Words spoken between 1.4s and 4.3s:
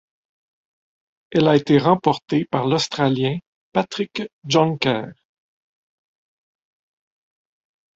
a été remportée par l'Australien Patrick